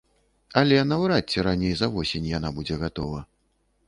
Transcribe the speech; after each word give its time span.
Але 0.59 0.77
наўрад 0.91 1.25
ці 1.35 1.43
раней 1.47 1.73
за 1.81 1.89
восень 1.97 2.25
яна 2.37 2.49
будзе 2.57 2.79
гатова. 2.85 3.21